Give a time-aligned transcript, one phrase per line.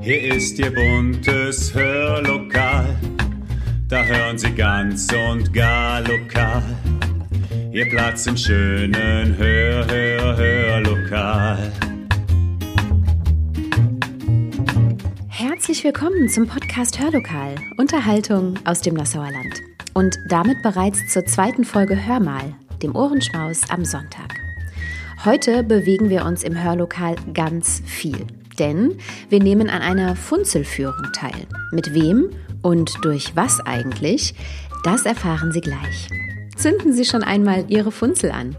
[0.00, 2.96] Hier ist Ihr buntes Hörlokal.
[3.88, 6.62] Da hören Sie ganz und gar lokal.
[7.72, 11.72] Ihr Platz im schönen Hör, Hör, Hörlokal.
[15.28, 17.54] Herzlich willkommen zum Podcast Hörlokal.
[17.76, 19.62] Unterhaltung aus dem Nassauer Land.
[19.94, 24.34] Und damit bereits zur zweiten Folge Hör mal, dem Ohrenschmaus am Sonntag.
[25.24, 28.26] Heute bewegen wir uns im Hörlokal ganz viel,
[28.56, 28.98] denn
[29.28, 31.46] wir nehmen an einer Funzelführung teil.
[31.72, 32.30] Mit wem
[32.62, 34.34] und durch was eigentlich,
[34.84, 36.08] das erfahren Sie gleich.
[36.56, 38.56] Zünden Sie schon einmal Ihre Funzel an.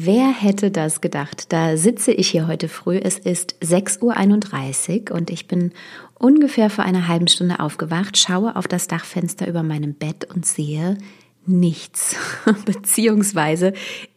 [0.00, 1.52] Wer hätte das gedacht?
[1.52, 2.98] Da sitze ich hier heute früh.
[2.98, 5.72] Es ist 6.31 Uhr und ich bin
[6.20, 10.98] ungefähr vor einer halben Stunde aufgewacht, schaue auf das Dachfenster über meinem Bett und sehe
[11.46, 12.14] nichts.
[12.64, 13.72] Beziehungsweise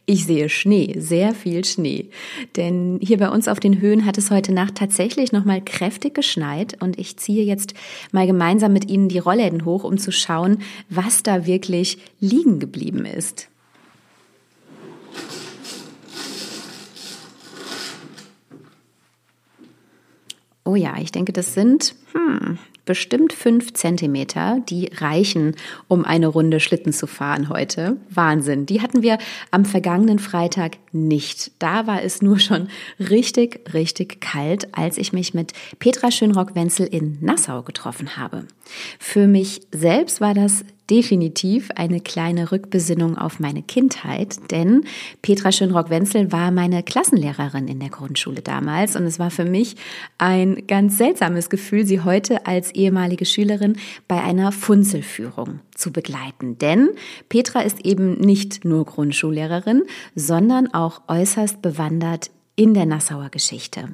[0.06, 2.10] ich sehe Schnee, sehr viel Schnee.
[2.54, 6.80] Denn hier bei uns auf den Höhen hat es heute Nacht tatsächlich nochmal kräftig geschneit
[6.80, 7.74] und ich ziehe jetzt
[8.12, 10.58] mal gemeinsam mit Ihnen die Rollläden hoch, um zu schauen,
[10.90, 13.48] was da wirklich liegen geblieben ist.
[20.64, 25.56] Oh ja, ich denke, das sind hm, bestimmt fünf Zentimeter, die reichen,
[25.88, 27.96] um eine Runde Schlitten zu fahren heute.
[28.10, 28.66] Wahnsinn.
[28.66, 29.18] Die hatten wir
[29.50, 31.52] am vergangenen Freitag nicht.
[31.58, 32.68] Da war es nur schon
[32.98, 38.46] richtig, richtig kalt, als ich mich mit Petra Schönrock-Wenzel in Nassau getroffen habe.
[38.98, 44.84] Für mich selbst war das definitiv eine kleine Rückbesinnung auf meine Kindheit, denn
[45.22, 49.76] Petra Schönrock-Wenzel war meine Klassenlehrerin in der Grundschule damals und es war für mich
[50.18, 53.76] ein ganz seltsames Gefühl, sie heute als ehemalige Schülerin
[54.08, 56.58] bei einer Funzelführung zu begleiten.
[56.58, 56.90] Denn
[57.28, 59.82] Petra ist eben nicht nur Grundschullehrerin,
[60.14, 63.88] sondern auch äußerst bewandert in der Nassauer Geschichte.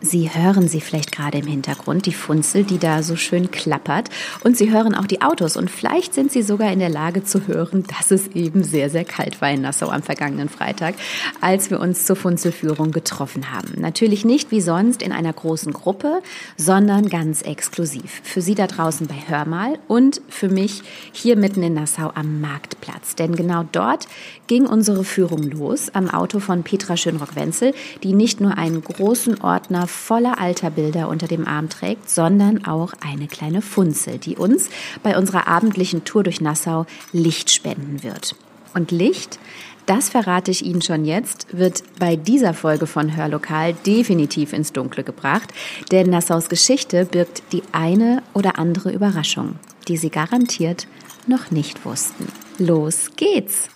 [0.00, 4.10] Sie hören sie vielleicht gerade im Hintergrund, die Funzel, die da so schön klappert.
[4.44, 5.56] Und Sie hören auch die Autos.
[5.56, 9.04] Und vielleicht sind Sie sogar in der Lage zu hören, dass es eben sehr, sehr
[9.04, 10.94] kalt war in Nassau am vergangenen Freitag,
[11.40, 13.80] als wir uns zur Funzelführung getroffen haben.
[13.80, 16.22] Natürlich nicht wie sonst in einer großen Gruppe,
[16.56, 18.20] sondern ganz exklusiv.
[18.22, 20.82] Für Sie da draußen bei Hörmal und für mich
[21.12, 23.16] hier mitten in Nassau am Marktplatz.
[23.16, 24.06] Denn genau dort
[24.46, 29.87] ging unsere Führung los am Auto von Petra Schönrock-Wenzel, die nicht nur einen großen Ordner
[29.88, 34.68] voller alter Bilder unter dem Arm trägt, sondern auch eine kleine Funzel, die uns
[35.02, 38.36] bei unserer abendlichen Tour durch Nassau Licht spenden wird.
[38.74, 39.38] Und Licht,
[39.86, 45.02] das verrate ich Ihnen schon jetzt, wird bei dieser Folge von Hörlokal definitiv ins Dunkle
[45.02, 45.52] gebracht,
[45.90, 49.56] denn Nassaus Geschichte birgt die eine oder andere Überraschung,
[49.88, 50.86] die Sie garantiert
[51.26, 52.26] noch nicht wussten.
[52.58, 53.70] Los geht's!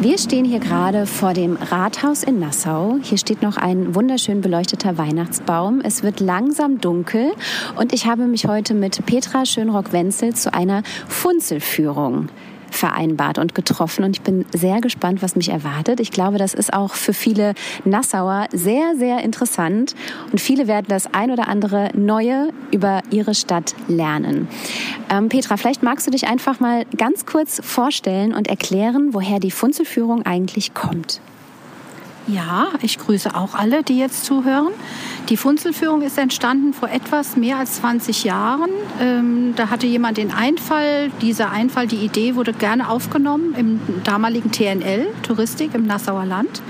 [0.00, 2.98] Wir stehen hier gerade vor dem Rathaus in Nassau.
[3.02, 5.80] Hier steht noch ein wunderschön beleuchteter Weihnachtsbaum.
[5.82, 7.32] Es wird langsam dunkel
[7.74, 12.28] und ich habe mich heute mit Petra Schönrock-Wenzel zu einer Funzelführung
[12.70, 14.04] vereinbart und getroffen.
[14.04, 16.00] Und ich bin sehr gespannt, was mich erwartet.
[16.00, 19.94] Ich glaube, das ist auch für viele Nassauer sehr, sehr interessant.
[20.32, 24.48] Und viele werden das ein oder andere Neue über ihre Stadt lernen.
[25.10, 29.50] Ähm, Petra, vielleicht magst du dich einfach mal ganz kurz vorstellen und erklären, woher die
[29.50, 31.20] Funzelführung eigentlich kommt.
[32.28, 34.72] Ja, ich grüße auch alle, die jetzt zuhören.
[35.30, 38.68] Die Funzelführung ist entstanden vor etwas mehr als 20 Jahren.
[39.00, 41.10] Ähm, da hatte jemand den Einfall.
[41.22, 46.60] Dieser Einfall, die Idee wurde gerne aufgenommen im damaligen TNL, Touristik im Nassauer Land.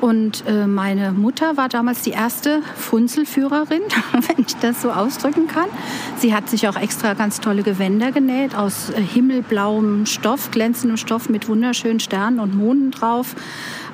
[0.00, 3.82] Und äh, meine Mutter war damals die erste Funzelführerin,
[4.12, 5.68] wenn ich das so ausdrücken kann.
[6.16, 11.28] Sie hat sich auch extra ganz tolle Gewänder genäht aus äh, himmelblauem Stoff, glänzendem Stoff
[11.28, 13.34] mit wunderschönen Sternen und Monden drauf.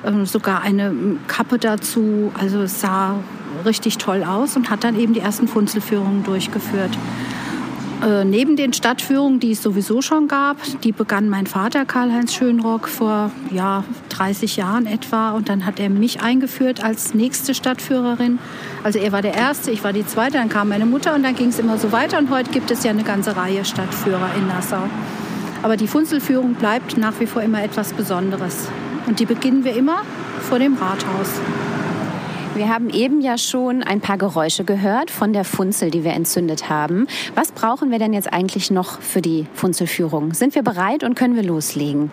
[0.05, 0.93] Ähm, sogar eine
[1.27, 2.31] Kappe dazu.
[2.39, 3.15] Also es sah
[3.65, 6.91] richtig toll aus und hat dann eben die ersten Funzelführungen durchgeführt.
[8.03, 12.89] Äh, neben den Stadtführungen, die es sowieso schon gab, die begann mein Vater Karl-Heinz Schönrock
[12.89, 18.37] vor ja, 30 Jahren etwa und dann hat er mich eingeführt als nächste Stadtführerin.
[18.83, 21.35] Also er war der Erste, ich war die Zweite, dann kam meine Mutter und dann
[21.35, 24.47] ging es immer so weiter und heute gibt es ja eine ganze Reihe Stadtführer in
[24.47, 24.83] Nassau.
[25.63, 28.67] Aber die Funzelführung bleibt nach wie vor immer etwas Besonderes.
[29.07, 30.01] Und die beginnen wir immer
[30.41, 31.29] vor dem Rathaus.
[32.55, 36.69] Wir haben eben ja schon ein paar Geräusche gehört von der Funzel, die wir entzündet
[36.69, 37.05] haben.
[37.35, 40.33] Was brauchen wir denn jetzt eigentlich noch für die Funzelführung?
[40.33, 42.11] Sind wir bereit und können wir loslegen?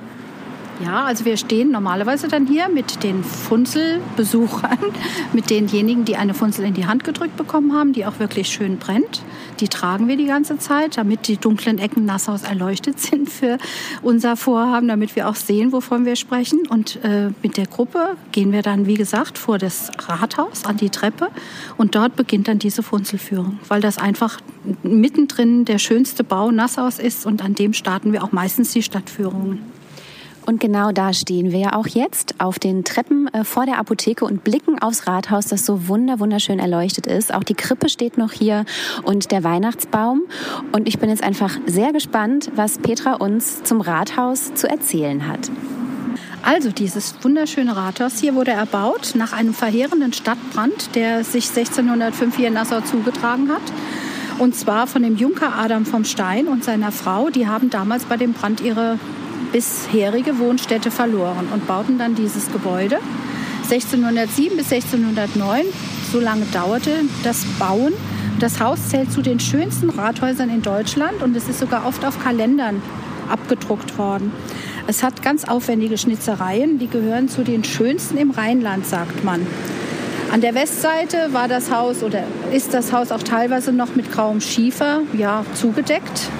[0.80, 4.78] Ja, also wir stehen normalerweise dann hier mit den Funzelbesuchern,
[5.32, 8.78] mit denjenigen, die eine Funzel in die Hand gedrückt bekommen haben, die auch wirklich schön
[8.78, 9.22] brennt.
[9.60, 13.58] Die tragen wir die ganze Zeit, damit die dunklen Ecken Nassaus erleuchtet sind für
[14.02, 16.66] unser Vorhaben, damit wir auch sehen, wovon wir sprechen.
[16.68, 20.90] Und äh, mit der Gruppe gehen wir dann, wie gesagt, vor das Rathaus an die
[20.90, 21.28] Treppe
[21.76, 24.40] und dort beginnt dann diese Funzelführung, weil das einfach
[24.82, 29.71] mittendrin der schönste Bau Nassaus ist und an dem starten wir auch meistens die Stadtführungen.
[30.46, 34.24] Und genau da stehen wir ja auch jetzt auf den Treppen äh, vor der Apotheke
[34.24, 37.32] und blicken aufs Rathaus, das so wunder wunderschön erleuchtet ist.
[37.32, 38.64] Auch die Krippe steht noch hier
[39.04, 40.22] und der Weihnachtsbaum.
[40.72, 45.50] Und ich bin jetzt einfach sehr gespannt, was Petra uns zum Rathaus zu erzählen hat.
[46.42, 52.48] Also dieses wunderschöne Rathaus hier wurde erbaut nach einem verheerenden Stadtbrand, der sich 1605 hier
[52.48, 53.62] in Nassau zugetragen hat.
[54.38, 57.30] Und zwar von dem Junker Adam vom Stein und seiner Frau.
[57.30, 58.98] Die haben damals bei dem Brand ihre
[59.52, 62.98] bisherige Wohnstätte verloren und bauten dann dieses Gebäude.
[63.64, 65.66] 1607 bis 1609,
[66.10, 66.90] so lange dauerte
[67.22, 67.92] das Bauen.
[68.40, 72.22] Das Haus zählt zu den schönsten Rathäusern in Deutschland und es ist sogar oft auf
[72.22, 72.82] Kalendern
[73.28, 74.32] abgedruckt worden.
[74.86, 79.46] Es hat ganz aufwendige Schnitzereien, die gehören zu den schönsten im Rheinland, sagt man.
[80.32, 84.40] An der Westseite war das Haus oder ist das Haus auch teilweise noch mit grauem
[84.40, 86.30] Schiefer ja, zugedeckt.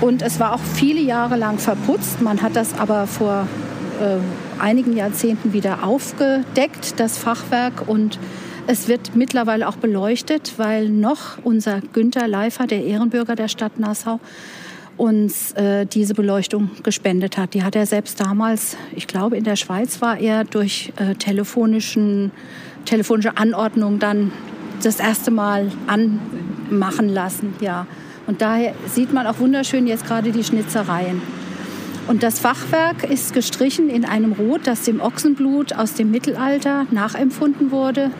[0.00, 2.22] Und es war auch viele Jahre lang verputzt.
[2.22, 3.46] Man hat das aber vor
[4.00, 4.16] äh,
[4.58, 7.86] einigen Jahrzehnten wieder aufgedeckt, das Fachwerk.
[7.86, 8.18] Und
[8.66, 14.20] es wird mittlerweile auch beleuchtet, weil noch unser Günther Leifer, der Ehrenbürger der Stadt Nassau,
[14.96, 17.52] uns äh, diese Beleuchtung gespendet hat.
[17.54, 22.30] Die hat er selbst damals, ich glaube in der Schweiz war er durch äh, telefonischen,
[22.84, 24.32] telefonische Anordnung dann
[24.82, 27.54] das erste Mal anmachen lassen.
[27.60, 27.86] Ja.
[28.30, 31.20] Und daher sieht man auch wunderschön jetzt gerade die Schnitzereien.
[32.06, 37.72] Und das Fachwerk ist gestrichen in einem Rot, das dem Ochsenblut aus dem Mittelalter nachempfunden
[37.72, 38.12] wurde.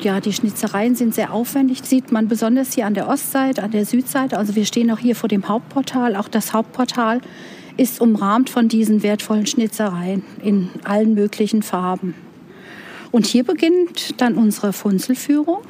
[0.00, 1.82] Ja, die Schnitzereien sind sehr aufwendig.
[1.84, 4.38] Sieht man besonders hier an der Ostseite, an der Südseite.
[4.38, 6.16] Also wir stehen auch hier vor dem Hauptportal.
[6.16, 7.20] Auch das Hauptportal
[7.76, 12.16] ist umrahmt von diesen wertvollen Schnitzereien in allen möglichen Farben.
[13.12, 15.62] Und hier beginnt dann unsere Funzelführung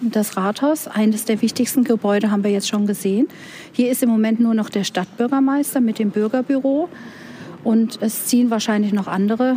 [0.00, 3.28] das Rathaus, eines der wichtigsten Gebäude haben wir jetzt schon gesehen.
[3.72, 6.88] Hier ist im Moment nur noch der Stadtbürgermeister mit dem Bürgerbüro.
[7.62, 9.56] Und es ziehen wahrscheinlich noch andere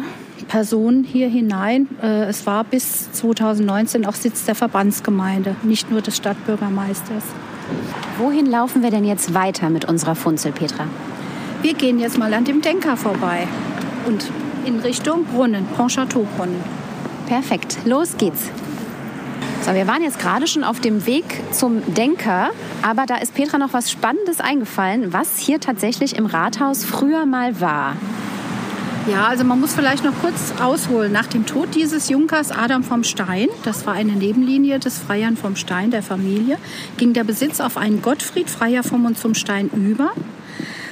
[0.49, 1.87] Personen hier hinein.
[2.01, 7.23] Äh, es war bis 2019 auch Sitz der Verbandsgemeinde, nicht nur des Stadtbürgermeisters.
[8.17, 10.87] Wohin laufen wir denn jetzt weiter mit unserer Funzel, Petra?
[11.61, 13.47] Wir gehen jetzt mal an dem Denker vorbei
[14.05, 14.29] und
[14.65, 16.61] in Richtung Brunnen, Pontchâteau-Brunnen.
[17.27, 18.49] Perfekt, los geht's.
[19.65, 22.49] So, wir waren jetzt gerade schon auf dem Weg zum Denker,
[22.81, 27.61] aber da ist Petra noch was Spannendes eingefallen, was hier tatsächlich im Rathaus früher mal
[27.61, 27.95] war.
[29.09, 31.13] Ja, also man muss vielleicht noch kurz ausholen.
[31.13, 35.55] Nach dem Tod dieses Junkers Adam vom Stein, das war eine Nebenlinie des Freiern vom
[35.55, 36.57] Stein der Familie,
[36.97, 40.11] ging der Besitz auf einen Gottfried Freier vom und zum Stein über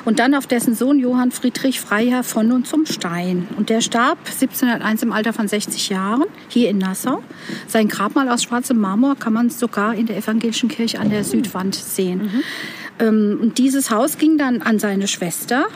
[0.05, 3.47] und dann auf dessen Sohn Johann Friedrich Freiherr von und zum Stein.
[3.57, 7.23] Und der starb 1701 im Alter von 60 Jahren hier in Nassau.
[7.67, 11.75] Sein Grabmal aus schwarzem Marmor kann man sogar in der evangelischen Kirche an der Südwand
[11.75, 12.23] sehen.
[12.23, 12.43] Mhm.
[12.99, 15.67] Ähm, und dieses Haus ging dann an seine Schwester,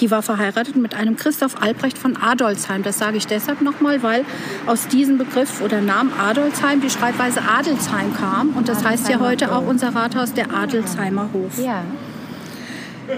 [0.00, 2.82] die war verheiratet mit einem Christoph Albrecht von Adolzheim.
[2.84, 4.24] Das sage ich deshalb nochmal, weil
[4.66, 8.50] aus diesem Begriff oder Namen Adolzheim die Schreibweise Adelsheim kam.
[8.50, 11.58] Und das heißt ja heute auch unser Rathaus der Adelsheimer Hof.
[11.58, 11.82] Ja.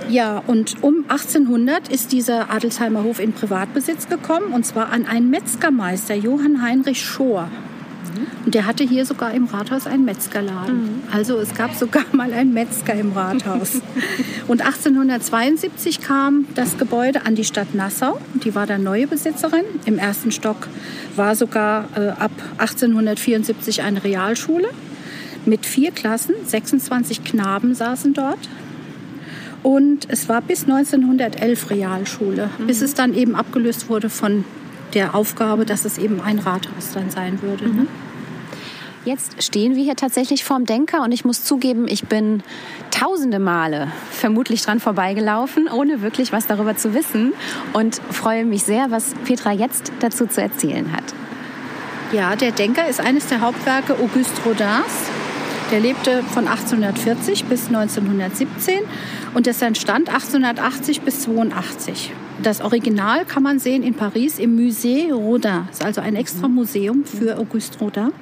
[0.09, 5.30] Ja, und um 1800 ist dieser Adelsheimer Hof in Privatbesitz gekommen und zwar an einen
[5.30, 7.49] Metzgermeister, Johann Heinrich Schohr.
[8.44, 10.82] Und der hatte hier sogar im Rathaus einen Metzgerladen.
[10.82, 11.02] Mhm.
[11.12, 13.80] Also es gab sogar mal einen Metzger im Rathaus.
[14.49, 18.18] und 1872 kam das Gebäude an die Stadt Nassau.
[18.42, 19.64] Die war dann neue Besitzerin.
[19.85, 20.68] Im ersten Stock
[21.16, 24.68] war sogar äh, ab 1874 eine Realschule
[25.44, 26.35] mit vier Klassen.
[26.44, 28.38] 26 Knaben saßen dort.
[29.62, 32.66] Und es war bis 1911 Realschule, mhm.
[32.66, 34.44] bis es dann eben abgelöst wurde von
[34.94, 37.64] der Aufgabe, dass es eben ein Rathaus dann sein würde.
[37.64, 37.82] Ne?
[37.82, 37.88] Mhm.
[39.04, 42.42] Jetzt stehen wir hier tatsächlich vorm Denker und ich muss zugeben, ich bin
[42.90, 47.32] tausende Male vermutlich dran vorbeigelaufen, ohne wirklich was darüber zu wissen
[47.72, 51.04] und freue mich sehr, was Petra jetzt dazu zu erzählen hat.
[52.12, 55.10] Ja, der Denker ist eines der Hauptwerke Auguste Rodins.
[55.70, 58.80] Der lebte von 1840 bis 1917
[59.34, 62.10] und es entstand 1880 bis 82.
[62.42, 65.66] das Original kann man sehen in Paris im Musée Rodin.
[65.68, 68.12] Das ist also ein extra Museum für Auguste Rodin.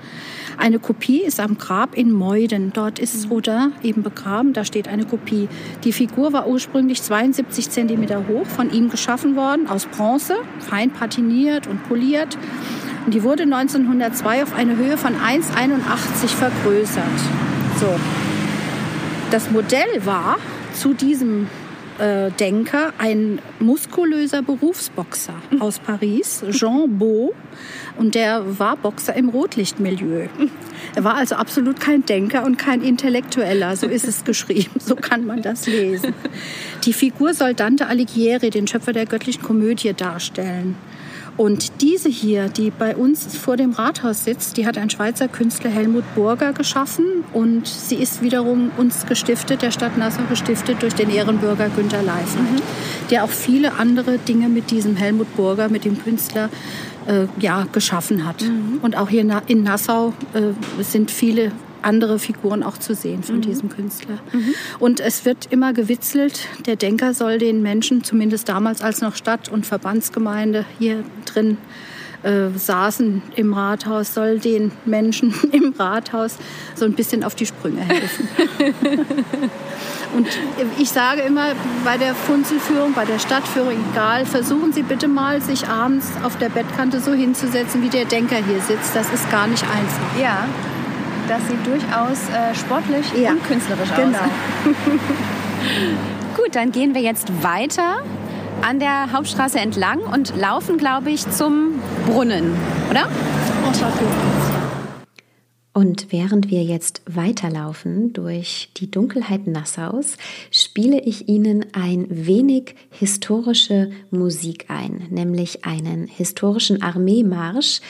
[0.58, 2.72] Eine Kopie ist am Grab in Meuden.
[2.74, 4.52] Dort ist Rodin eben begraben.
[4.52, 5.48] Da steht eine Kopie.
[5.84, 11.66] Die Figur war ursprünglich 72 Zentimeter hoch, von ihm geschaffen worden, aus Bronze, fein patiniert
[11.68, 12.36] und poliert.
[13.08, 17.04] Und die wurde 1902 auf eine Höhe von 1,81 vergrößert.
[17.80, 17.86] So.
[19.30, 20.36] Das Modell war
[20.74, 21.46] zu diesem
[21.98, 27.32] äh, Denker, ein muskulöser Berufsboxer aus Paris, Jean Beau.
[27.96, 30.26] Und der war Boxer im Rotlichtmilieu.
[30.94, 35.24] Er war also absolut kein Denker und kein Intellektueller, so ist es geschrieben, so kann
[35.24, 36.12] man das lesen.
[36.84, 40.76] Die Figur soll Dante Alighieri, den Schöpfer der göttlichen Komödie, darstellen.
[41.38, 45.70] Und diese hier, die bei uns vor dem Rathaus sitzt, die hat ein Schweizer Künstler
[45.70, 51.10] Helmut Burger geschaffen und sie ist wiederum uns gestiftet, der Stadt Nassau gestiftet durch den
[51.10, 52.60] Ehrenbürger Günter Leifert, mhm.
[53.10, 56.50] der auch viele andere Dinge mit diesem Helmut Burger, mit dem Künstler,
[57.06, 58.42] äh, ja, geschaffen hat.
[58.42, 58.80] Mhm.
[58.82, 61.52] Und auch hier in Nassau äh, sind viele
[61.82, 63.42] andere Figuren auch zu sehen von mhm.
[63.42, 64.18] diesem Künstler.
[64.32, 64.54] Mhm.
[64.78, 69.48] Und es wird immer gewitzelt, der Denker soll den Menschen, zumindest damals als noch Stadt-
[69.48, 71.58] und Verbandsgemeinde hier drin
[72.22, 76.36] äh, saßen im Rathaus, soll den Menschen im Rathaus
[76.74, 78.28] so ein bisschen auf die Sprünge helfen.
[80.16, 80.26] Und
[80.78, 81.52] ich sage immer
[81.84, 86.48] bei der Funzelführung, bei der Stadtführung, egal, versuchen Sie bitte mal, sich abends auf der
[86.48, 88.96] Bettkante so hinzusetzen, wie der Denker hier sitzt.
[88.96, 90.20] Das ist gar nicht einfach.
[90.20, 90.48] Ja
[91.28, 94.18] das sieht durchaus äh, sportlich ja, und künstlerisch genau.
[94.18, 94.24] aus.
[96.36, 98.02] Gut, dann gehen wir jetzt weiter
[98.62, 102.54] an der Hauptstraße entlang und laufen, glaube ich, zum Brunnen,
[102.90, 103.08] oder?
[105.74, 110.16] Und während wir jetzt weiterlaufen durch die Dunkelheit Nassaus,
[110.50, 117.80] spiele ich Ihnen ein wenig historische Musik ein, nämlich einen historischen Armeemarsch,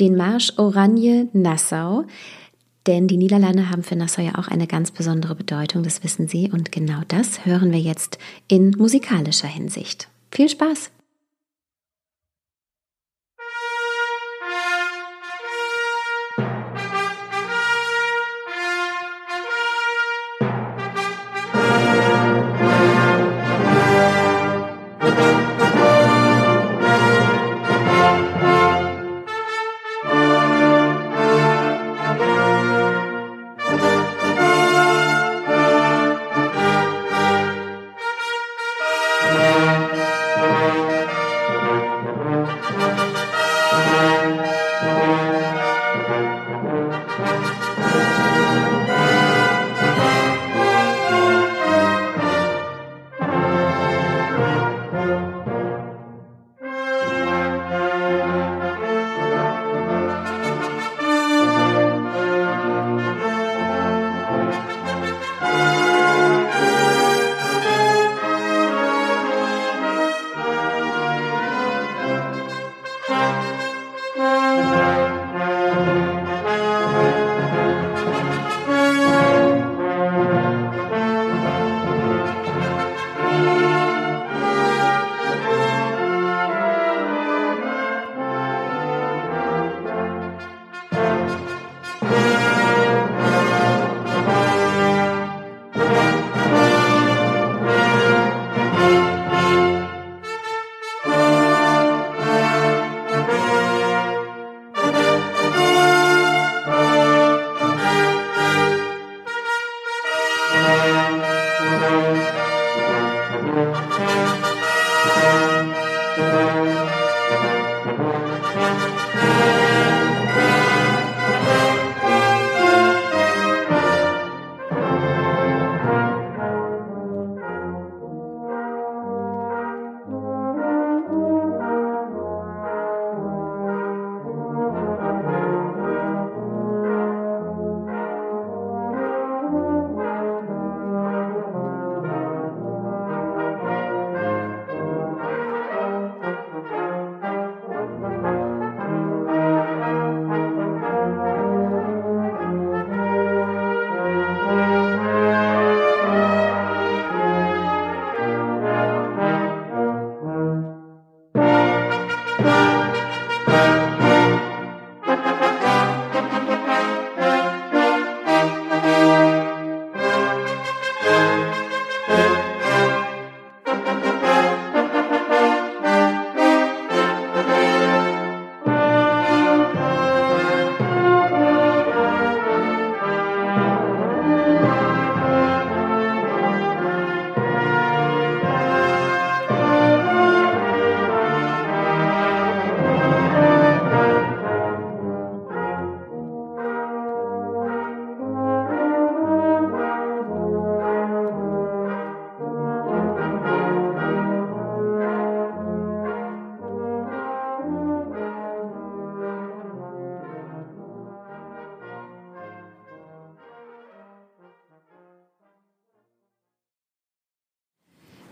[0.00, 2.04] den Marsch Oranje Nassau,
[2.86, 6.50] denn die Niederlande haben für Nassau ja auch eine ganz besondere Bedeutung, das wissen Sie.
[6.50, 8.18] Und genau das hören wir jetzt
[8.48, 10.08] in musikalischer Hinsicht.
[10.30, 10.90] Viel Spaß!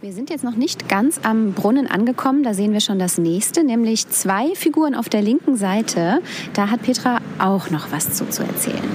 [0.09, 2.43] Wir sind jetzt noch nicht ganz am Brunnen angekommen.
[2.43, 6.23] Da sehen wir schon das nächste, nämlich zwei Figuren auf der linken Seite.
[6.55, 8.89] Da hat Petra auch noch was zu, zu erzählen.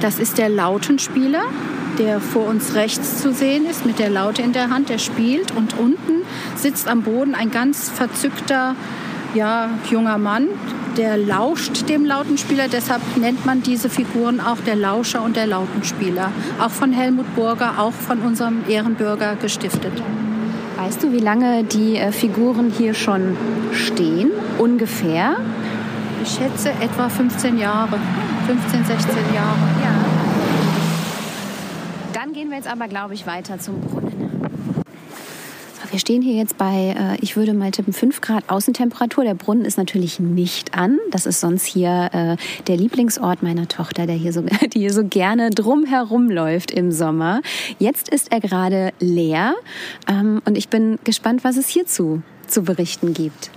[0.00, 1.42] Das ist der Lautenspieler,
[1.98, 4.88] der vor uns rechts zu sehen ist, mit der Laute in der Hand.
[4.88, 6.22] Der spielt und unten
[6.56, 8.76] sitzt am Boden ein ganz verzückter
[9.34, 10.48] ja, junger Mann,
[10.96, 12.68] der lauscht dem Lautenspieler.
[12.68, 16.32] Deshalb nennt man diese Figuren auch der Lauscher und der Lautenspieler.
[16.60, 19.92] Auch von Helmut Burger, auch von unserem Ehrenbürger gestiftet.
[20.76, 23.36] Weißt du, wie lange die äh, Figuren hier schon
[23.72, 24.30] stehen?
[24.58, 25.36] Ungefähr?
[26.22, 27.98] Ich schätze etwa 15 Jahre.
[28.46, 29.58] 15, 16 Jahre.
[29.82, 29.94] Ja.
[32.12, 34.03] Dann gehen wir jetzt aber, glaube ich, weiter zum Brunnen.
[35.94, 39.22] Wir stehen hier jetzt bei, äh, ich würde mal tippen, 5 Grad Außentemperatur.
[39.22, 40.98] Der Brunnen ist natürlich nicht an.
[41.12, 42.36] Das ist sonst hier äh,
[42.66, 44.42] der Lieblingsort meiner Tochter, der hier so,
[44.74, 47.42] die hier so gerne drumherum läuft im Sommer.
[47.78, 49.54] Jetzt ist er gerade leer
[50.08, 53.52] ähm, und ich bin gespannt, was es hierzu zu berichten gibt.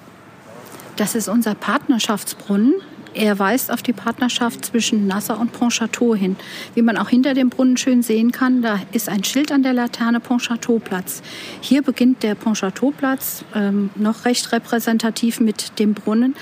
[0.96, 2.76] Das ist unser Partnerschaftsbrunnen.
[3.18, 6.36] Er weist auf die Partnerschaft zwischen Nassau und Pontchâteau hin.
[6.76, 9.74] Wie man auch hinter dem Brunnen schön sehen kann, da ist ein Schild an der
[9.74, 11.24] Laterne Pontchâteau-Platz.
[11.60, 16.36] Hier beginnt der Pontchâteau-Platz, ähm, noch recht repräsentativ mit dem Brunnen.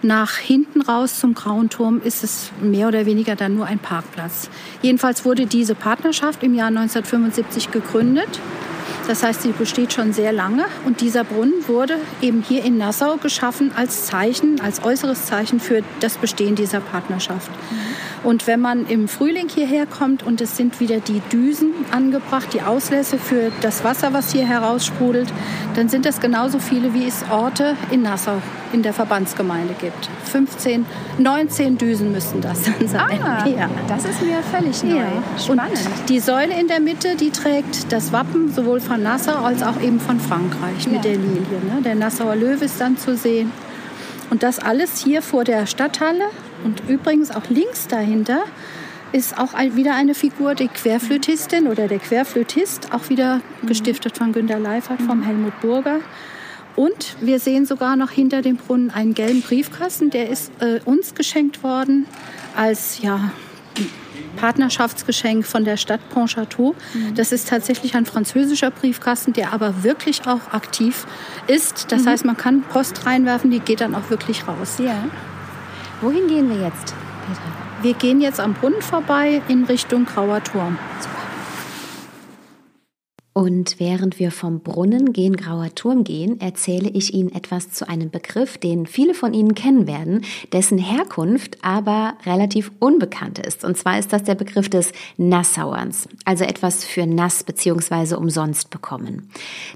[0.00, 4.48] Nach hinten raus zum Grauen Turm ist es mehr oder weniger dann nur ein Parkplatz.
[4.80, 8.40] Jedenfalls wurde diese Partnerschaft im Jahr 1975 gegründet.
[9.06, 13.16] Das heißt, sie besteht schon sehr lange und dieser Brunnen wurde eben hier in Nassau
[13.16, 17.50] geschaffen als Zeichen, als äußeres Zeichen für das Bestehen dieser Partnerschaft.
[17.50, 17.93] Mhm.
[18.24, 22.62] Und wenn man im Frühling hierher kommt und es sind wieder die Düsen angebracht, die
[22.62, 25.30] Auslässe für das Wasser, was hier heraussprudelt,
[25.76, 28.40] dann sind das genauso viele, wie es Orte in Nassau
[28.72, 30.08] in der Verbandsgemeinde gibt.
[30.24, 30.86] 15,
[31.18, 33.22] 19 Düsen müssen das dann sein.
[33.22, 33.68] Ah, ja.
[33.88, 34.96] Das ist mir völlig neu.
[34.96, 35.06] Ja.
[35.38, 35.78] Spannend.
[35.78, 39.80] Und die Säule in der Mitte, die trägt das Wappen sowohl von Nassau als auch
[39.80, 40.92] eben von Frankreich ja.
[40.92, 41.60] mit der Lilie.
[41.72, 41.82] Ne?
[41.84, 43.52] Der Nassauer Löwe ist dann zu sehen.
[44.30, 46.24] Und das alles hier vor der Stadthalle
[46.64, 48.44] und übrigens auch links dahinter
[49.12, 53.68] ist auch wieder eine Figur, die Querflötistin oder der Querflötist, auch wieder mhm.
[53.68, 55.22] gestiftet von Günter Leifert, vom mhm.
[55.22, 56.00] Helmut Burger.
[56.74, 61.14] Und wir sehen sogar noch hinter dem Brunnen einen gelben Briefkasten, der ist äh, uns
[61.14, 62.06] geschenkt worden
[62.56, 63.30] als ja,
[64.36, 66.74] Partnerschaftsgeschenk von der Stadt Pontchâteau.
[66.94, 67.14] Mhm.
[67.14, 71.06] Das ist tatsächlich ein französischer Briefkasten, der aber wirklich auch aktiv
[71.46, 71.90] ist.
[71.92, 72.08] Das mhm.
[72.08, 74.76] heißt, man kann Post reinwerfen, die geht dann auch wirklich raus.
[74.78, 75.04] Ja.
[76.00, 76.94] Wohin gehen wir jetzt,
[77.26, 77.42] Petra?
[77.82, 80.78] Wir gehen jetzt am Brunnen vorbei in Richtung Grauer Turm.
[81.00, 81.23] Super.
[83.36, 88.08] Und während wir vom Brunnen gen Grauer Turm gehen, erzähle ich Ihnen etwas zu einem
[88.08, 93.64] Begriff, den viele von Ihnen kennen werden, dessen Herkunft aber relativ unbekannt ist.
[93.64, 98.14] Und zwar ist das der Begriff des Nassauerns, also etwas für nass bzw.
[98.14, 99.28] umsonst bekommen.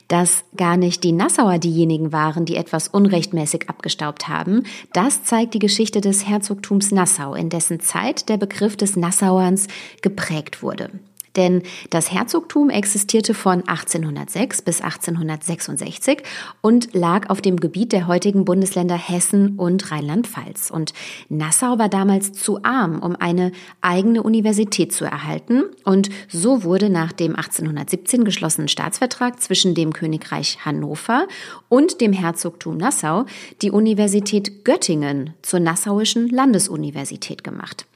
[0.07, 5.59] Dass gar nicht die Nassauer diejenigen waren, die etwas unrechtmäßig abgestaubt haben, das zeigt die
[5.59, 9.67] Geschichte des Herzogtums Nassau, in dessen Zeit der Begriff des Nassauerns
[10.01, 10.91] geprägt wurde.
[11.39, 16.25] Denn das Herzogtum existierte von 1806 bis 1866
[16.61, 20.71] und lag auf dem Gebiet der heutigen Bundesländer Hessen und Rheinland-Pfalz.
[20.71, 20.93] Und
[21.29, 25.63] Nassau war damals zu arm, um eine eigene Universität zu erhalten.
[25.85, 31.29] Und so wurde nach dem 1817 geschlossenen Staatsvertrag zwischen dem Königreich Hannover
[31.69, 33.27] und dem Herzogtum Nassau
[33.63, 37.87] die Universität Göttingen zur Nassauischen Landesuniversität gemacht.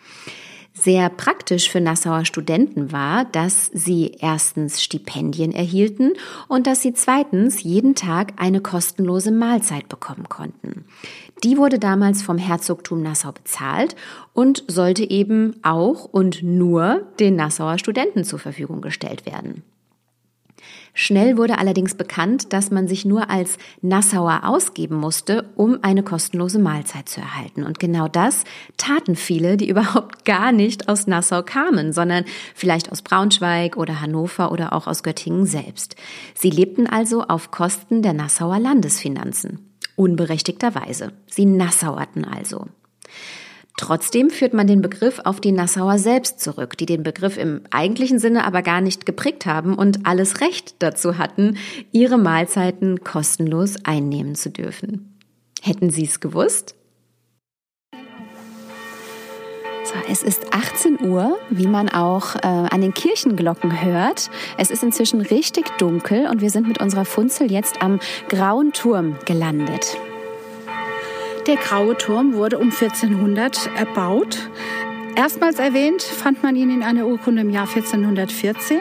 [0.75, 6.15] Sehr praktisch für Nassauer Studenten war, dass sie erstens Stipendien erhielten
[6.49, 10.87] und dass sie zweitens jeden Tag eine kostenlose Mahlzeit bekommen konnten.
[11.45, 13.97] Die wurde damals vom Herzogtum Nassau bezahlt
[14.33, 19.63] und sollte eben auch und nur den Nassauer Studenten zur Verfügung gestellt werden.
[20.95, 26.59] Schnell wurde allerdings bekannt, dass man sich nur als Nassauer ausgeben musste, um eine kostenlose
[26.59, 27.65] Mahlzeit zu erhalten.
[27.65, 28.45] Und genau das
[28.77, 34.53] taten viele, die überhaupt gar nicht aus Nassau kamen, sondern vielleicht aus Braunschweig oder Hannover
[34.53, 35.97] oder auch aus Göttingen selbst.
[36.35, 39.71] Sie lebten also auf Kosten der Nassauer Landesfinanzen.
[39.97, 41.13] Unberechtigterweise.
[41.27, 42.67] Sie nassauerten also.
[43.77, 48.19] Trotzdem führt man den Begriff auf die Nassauer selbst zurück, die den Begriff im eigentlichen
[48.19, 51.57] Sinne aber gar nicht geprägt haben und alles Recht dazu hatten,
[51.91, 55.19] ihre Mahlzeiten kostenlos einnehmen zu dürfen.
[55.63, 56.75] Hätten Sie es gewusst?
[59.85, 64.31] So, es ist 18 Uhr, wie man auch äh, an den Kirchenglocken hört.
[64.59, 69.17] Es ist inzwischen richtig dunkel und wir sind mit unserer Funzel jetzt am Grauen Turm
[69.25, 69.99] gelandet.
[71.47, 74.49] Der Graue Turm wurde um 1400 erbaut.
[75.17, 78.79] Erstmals erwähnt fand man ihn in einer Urkunde im Jahr 1414.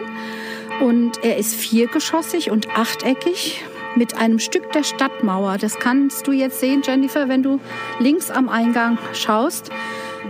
[0.79, 3.63] Und er ist viergeschossig und achteckig
[3.95, 5.57] mit einem Stück der Stadtmauer.
[5.57, 7.59] Das kannst du jetzt sehen, Jennifer, wenn du
[7.99, 9.71] links am Eingang schaust.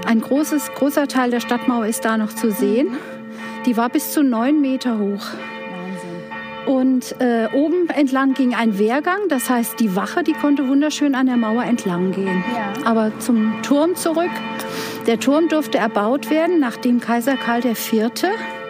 [0.06, 2.98] Ein großes, großer Teil der Stadtmauer ist da noch zu sehen.
[3.66, 5.28] Die war bis zu neun Meter hoch.
[6.66, 11.26] Und äh, oben entlang ging ein Wehrgang, das heißt die Wache, die konnte wunderschön an
[11.26, 12.44] der Mauer entlang gehen.
[12.56, 12.86] Ja.
[12.86, 14.30] Aber zum Turm zurück.
[15.08, 18.12] Der Turm durfte erbaut werden, nachdem Kaiser Karl IV.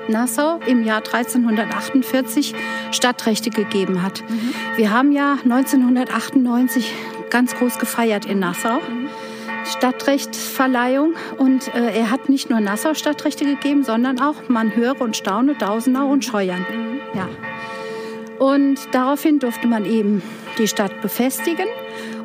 [0.07, 2.55] Nassau im Jahr 1348
[2.91, 4.23] Stadtrechte gegeben hat.
[4.27, 4.53] Mhm.
[4.75, 6.91] Wir haben ja 1998
[7.29, 8.75] ganz groß gefeiert in Nassau.
[8.75, 9.09] Mhm.
[9.65, 15.15] Stadtrechtsverleihung und äh, er hat nicht nur Nassau Stadtrechte gegeben, sondern auch man höre und
[15.15, 16.65] staune Dausenau und Scheuern.
[16.69, 16.99] Mhm.
[17.13, 17.29] Ja.
[18.41, 20.23] Und daraufhin durfte man eben
[20.57, 21.67] die Stadt befestigen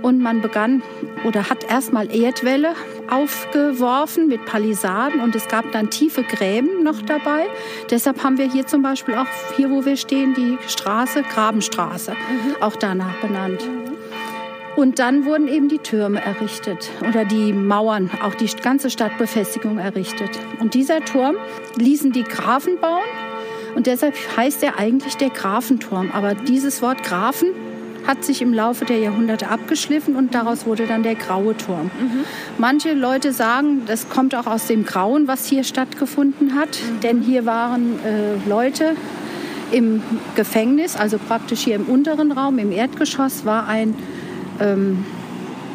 [0.01, 0.83] und man begann
[1.25, 2.73] oder hat erstmal Erdwälle
[3.11, 7.49] aufgeworfen mit Palisaden und es gab dann tiefe Gräben noch dabei.
[7.91, 9.27] Deshalb haben wir hier zum Beispiel auch,
[9.59, 12.63] hier wo wir stehen, die Straße Grabenstraße, mhm.
[12.63, 13.69] auch danach benannt.
[14.75, 20.31] Und dann wurden eben die Türme errichtet oder die Mauern, auch die ganze Stadtbefestigung errichtet.
[20.61, 21.37] Und dieser Turm
[21.77, 23.05] ließen die Grafen bauen
[23.77, 26.11] und deshalb heißt er eigentlich der Grafenturm.
[26.13, 27.49] Aber dieses Wort Grafen
[28.07, 31.91] hat sich im Laufe der Jahrhunderte abgeschliffen und daraus wurde dann der graue Turm.
[32.01, 32.25] Mhm.
[32.57, 37.01] Manche Leute sagen, das kommt auch aus dem Grauen, was hier stattgefunden hat, mhm.
[37.01, 38.97] denn hier waren äh, Leute
[39.73, 40.03] im
[40.37, 43.95] Gefängnis, also praktisch hier im unteren Raum, im Erdgeschoss war ein
[44.59, 45.05] ähm,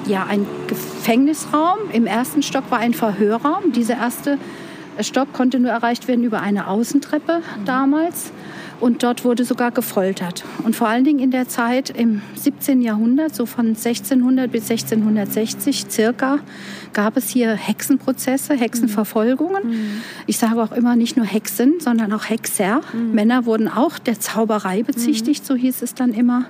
[0.07, 1.77] ja, ein Gefängnisraum.
[1.91, 3.71] Im ersten Stock war ein Verhörraum.
[3.71, 4.39] Dieser erste
[5.03, 7.65] Stock konnte nur erreicht werden über eine Außentreppe mhm.
[7.65, 8.31] damals.
[8.81, 10.43] Und dort wurde sogar gefoltert.
[10.63, 12.81] Und vor allen Dingen in der Zeit im 17.
[12.81, 16.39] Jahrhundert, so von 1600 bis 1660 circa,
[16.91, 19.67] gab es hier Hexenprozesse, Hexenverfolgungen.
[19.67, 20.01] Mhm.
[20.25, 22.81] Ich sage auch immer nicht nur Hexen, sondern auch Hexer.
[22.91, 23.13] Mhm.
[23.13, 25.47] Männer wurden auch der Zauberei bezichtigt, mhm.
[25.47, 26.45] so hieß es dann immer.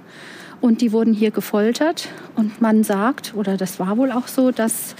[0.61, 2.07] Und die wurden hier gefoltert.
[2.37, 4.95] Und man sagt, oder das war wohl auch so, dass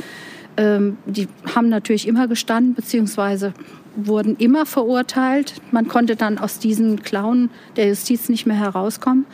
[0.58, 3.54] ähm, die haben natürlich immer gestanden, beziehungsweise
[3.96, 5.56] wurden immer verurteilt.
[5.72, 9.26] Man konnte dann aus diesen Klauen der Justiz nicht mehr herauskommen.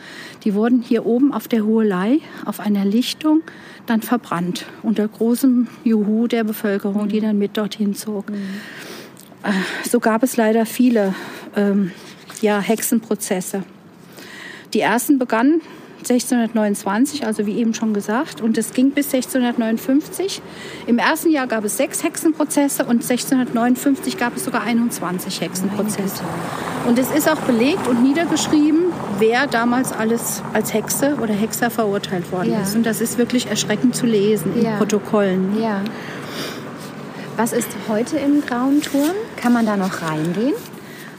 [0.44, 3.42] Die wurden hier oben auf der Hohelei, auf einer Lichtung,
[3.86, 4.66] dann verbrannt.
[4.82, 8.30] Unter großem Juhu der Bevölkerung, die dann mit dorthin zog.
[8.30, 8.36] Mhm.
[9.44, 9.52] Äh,
[9.88, 11.14] so gab es leider viele
[11.56, 11.92] ähm,
[12.40, 13.62] ja, Hexenprozesse.
[14.74, 15.62] Die ersten begannen
[16.10, 20.40] 1629, also wie eben schon gesagt, und es ging bis 1659.
[20.86, 26.22] Im ersten Jahr gab es sechs Hexenprozesse und 1659 gab es sogar 21 Hexenprozesse.
[26.86, 28.84] Und es ist auch belegt und niedergeschrieben,
[29.18, 32.62] wer damals alles als Hexe oder Hexer verurteilt worden ja.
[32.62, 32.74] ist.
[32.74, 34.76] Und das ist wirklich erschreckend zu lesen in ja.
[34.76, 35.60] Protokollen.
[35.60, 35.82] Ja.
[37.36, 39.12] Was ist heute im Grauen Turm?
[39.36, 40.54] Kann man da noch reingehen?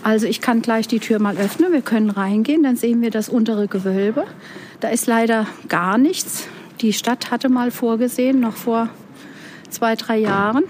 [0.01, 1.71] Also ich kann gleich die Tür mal öffnen.
[1.71, 2.63] Wir können reingehen.
[2.63, 4.25] Dann sehen wir das untere Gewölbe.
[4.79, 6.47] Da ist leider gar nichts.
[6.81, 8.89] Die Stadt hatte mal vorgesehen, noch vor
[9.69, 10.63] zwei, drei Jahren,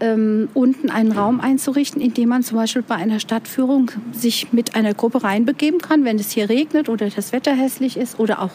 [0.00, 4.74] ähm, unten einen Raum einzurichten, in dem man zum Beispiel bei einer Stadtführung sich mit
[4.74, 8.50] einer Gruppe reinbegeben kann, wenn es hier regnet oder das Wetter hässlich ist oder auch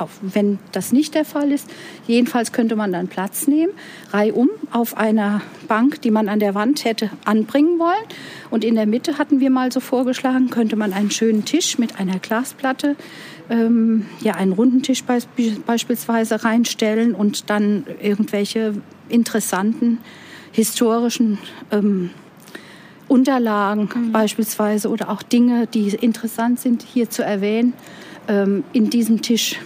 [0.00, 1.68] auch wenn das nicht der Fall ist.
[2.06, 3.72] Jedenfalls könnte man dann Platz nehmen,
[4.10, 8.04] reihum auf einer Bank, die man an der Wand hätte anbringen wollen.
[8.50, 11.98] Und in der Mitte hatten wir mal so vorgeschlagen, könnte man einen schönen Tisch mit
[11.98, 12.96] einer Glasplatte,
[13.48, 15.18] ähm, ja, einen runden Tisch be
[15.66, 18.74] beispielsweise reinstellen und dann irgendwelche
[19.08, 19.98] interessanten
[20.52, 21.38] historischen
[21.70, 22.10] ähm,
[23.08, 24.12] Unterlagen mhm.
[24.12, 27.74] beispielsweise oder auch Dinge, die interessant sind, hier zu erwähnen,
[28.28, 29.56] ähm, in diesem Tisch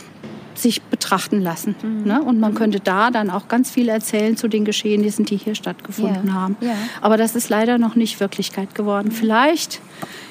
[0.64, 1.76] sich betrachten lassen.
[1.80, 2.02] Mhm.
[2.04, 2.22] Ne?
[2.22, 2.56] Und man mhm.
[2.56, 6.32] könnte da dann auch ganz viel erzählen zu den Geschehnissen, die hier stattgefunden ja.
[6.32, 6.56] haben.
[6.60, 6.74] Ja.
[7.00, 9.08] Aber das ist leider noch nicht Wirklichkeit geworden.
[9.08, 9.12] Mhm.
[9.12, 9.80] Vielleicht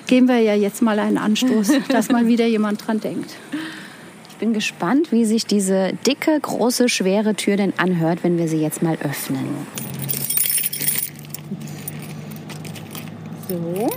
[0.08, 3.32] geben wir ja jetzt mal einen Anstoß, dass mal wieder jemand dran denkt.
[4.30, 8.62] Ich bin gespannt, wie sich diese dicke, große, schwere Tür denn anhört, wenn wir sie
[8.62, 9.48] jetzt mal öffnen.
[13.48, 13.89] So.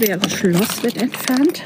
[0.00, 1.62] schwere Schloss wird entfernt.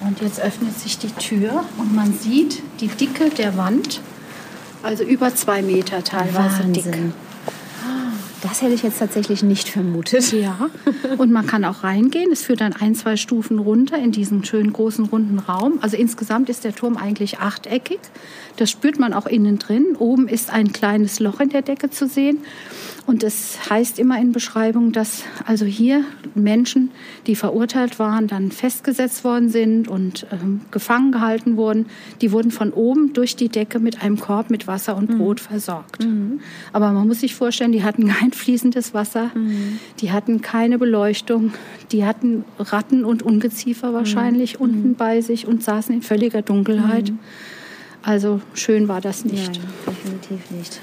[0.00, 4.00] Und jetzt öffnet sich die Tür und man sieht die Dicke der Wand,
[4.82, 6.72] also über zwei Meter teilweise Wahnsinn.
[6.72, 7.14] dick.
[8.44, 10.30] Das hätte ich jetzt tatsächlich nicht vermutet.
[10.32, 10.68] Ja.
[11.16, 12.30] Und man kann auch reingehen.
[12.30, 15.78] Es führt dann ein, zwei Stufen runter in diesen schönen großen runden Raum.
[15.80, 18.00] Also insgesamt ist der Turm eigentlich achteckig.
[18.58, 19.96] Das spürt man auch innen drin.
[19.98, 22.44] Oben ist ein kleines Loch in der Decke zu sehen.
[23.06, 26.90] Und es heißt immer in Beschreibung, dass also hier Menschen,
[27.26, 31.86] die verurteilt waren, dann festgesetzt worden sind und ähm, gefangen gehalten wurden,
[32.22, 35.18] die wurden von oben durch die Decke mit einem Korb mit Wasser und mhm.
[35.18, 35.46] Brot mhm.
[35.50, 36.04] versorgt.
[36.04, 36.40] Mhm.
[36.72, 39.78] Aber man muss sich vorstellen, die hatten kein fließendes Wasser, mhm.
[40.00, 41.52] die hatten keine Beleuchtung,
[41.92, 44.64] die hatten Ratten und Ungeziefer wahrscheinlich mhm.
[44.64, 47.10] unten bei sich und saßen in völliger Dunkelheit.
[47.10, 47.18] Mhm.
[48.02, 49.60] Also schön war das nicht.
[49.60, 50.80] Nein, definitiv nicht.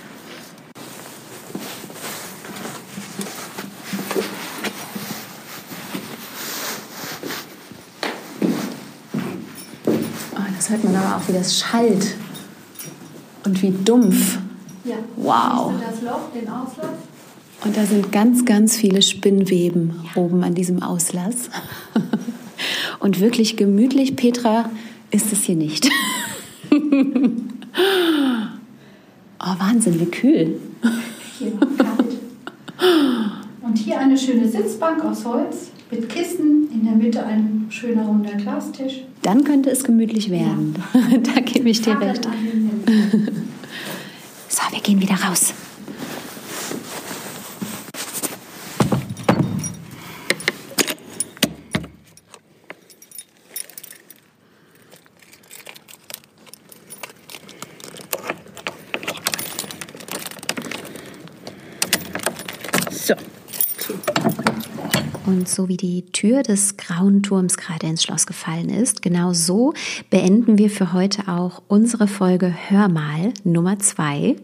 [10.72, 12.16] Hört man aber auch, wie das schallt
[13.46, 14.40] und wie dumpf.
[14.84, 14.96] Ja.
[15.18, 15.74] Wow.
[15.80, 16.98] das Loch, den Auslass?
[17.64, 20.22] Und da sind ganz, ganz viele Spinnweben ja.
[20.22, 21.50] oben an diesem Auslass.
[23.00, 24.70] Und wirklich gemütlich, Petra,
[25.10, 25.90] ist es hier nicht.
[26.72, 26.76] oh,
[29.40, 30.60] Wahnsinn, wie kühl.
[31.40, 32.20] Hier kalt.
[33.62, 38.36] Und hier eine schöne Sitzbank aus Holz mit Kissen, in der Mitte ein schöner runder
[38.36, 39.02] Glastisch.
[39.22, 40.76] Dann könnte es gemütlich werden.
[40.94, 41.18] Ja.
[41.36, 42.24] da gebe ich dir recht.
[44.48, 45.54] so, wir gehen wieder raus.
[65.42, 69.74] Und so wie die Tür des grauen Turms gerade ins Schloss gefallen ist, genau so
[70.12, 74.36] beenden wir für heute auch unsere Folge Hörmal Nummer zwei.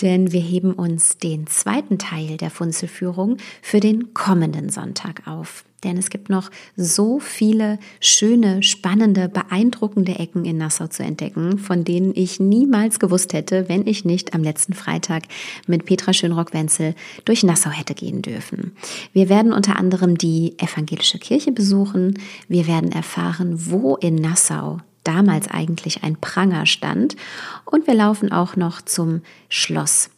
[0.00, 5.66] Denn wir heben uns den zweiten Teil der Funzelführung für den kommenden Sonntag auf.
[5.84, 11.84] Denn es gibt noch so viele schöne, spannende, beeindruckende Ecken in Nassau zu entdecken, von
[11.84, 15.24] denen ich niemals gewusst hätte, wenn ich nicht am letzten Freitag
[15.66, 16.94] mit Petra Schönrock-Wenzel
[17.24, 18.72] durch Nassau hätte gehen dürfen.
[19.12, 22.18] Wir werden unter anderem die evangelische Kirche besuchen.
[22.48, 27.16] Wir werden erfahren, wo in Nassau damals eigentlich ein Pranger stand.
[27.64, 30.10] Und wir laufen auch noch zum Schloss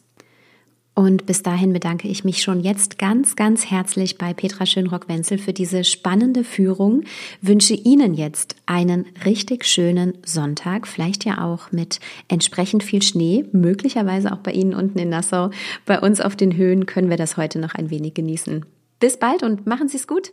[0.97, 5.53] und bis dahin bedanke ich mich schon jetzt ganz, ganz herzlich bei Petra Schönrock-Wenzel für
[5.53, 7.03] diese spannende Führung.
[7.39, 14.31] Wünsche Ihnen jetzt einen richtig schönen Sonntag, vielleicht ja auch mit entsprechend viel Schnee, möglicherweise
[14.31, 15.51] auch bei Ihnen unten in Nassau.
[15.85, 18.65] Bei uns auf den Höhen können wir das heute noch ein wenig genießen.
[18.99, 20.31] Bis bald und machen Sie es gut.